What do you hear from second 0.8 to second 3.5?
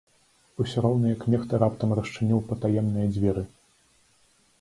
роўна як нехта раптам расчыніў патаемныя дзверы.